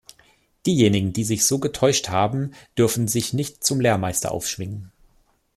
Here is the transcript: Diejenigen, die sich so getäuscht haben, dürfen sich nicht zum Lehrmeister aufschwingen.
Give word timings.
Diejenigen, 0.65 1.13
die 1.13 1.23
sich 1.23 1.45
so 1.45 1.59
getäuscht 1.59 2.09
haben, 2.09 2.55
dürfen 2.75 3.07
sich 3.07 3.33
nicht 3.33 3.63
zum 3.63 3.79
Lehrmeister 3.79 4.31
aufschwingen. 4.31 4.91